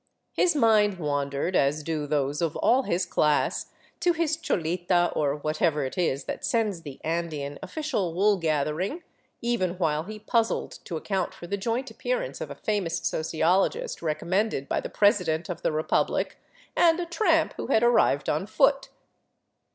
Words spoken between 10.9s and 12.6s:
ac count for the joint appearance of a